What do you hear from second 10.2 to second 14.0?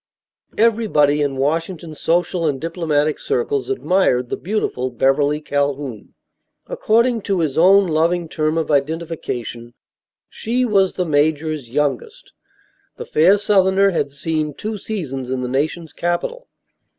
she was the major's "youngest." The fair southerner